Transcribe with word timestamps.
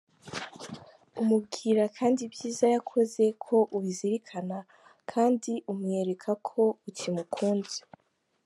Umubwira 1.21 1.83
kandi 1.97 2.19
ibyiza 2.27 2.65
yakoze 2.75 3.23
ko 3.43 3.55
ukibizirikana 3.65 4.57
kandi 5.11 5.51
umwereka 5.71 6.29
ko 6.47 6.61
ukimukunze. 6.89 7.79